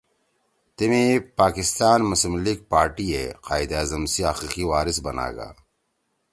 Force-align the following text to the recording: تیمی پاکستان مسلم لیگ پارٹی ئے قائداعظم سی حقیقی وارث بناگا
تیمی 0.75 1.05
پاکستان 1.39 1.99
مسلم 2.09 2.35
لیگ 2.45 2.59
پارٹی 2.73 3.05
ئے 3.13 3.25
قائداعظم 3.47 4.03
سی 4.13 4.21
حقیقی 4.29 4.63
وارث 4.71 4.97
بناگا 5.05 5.49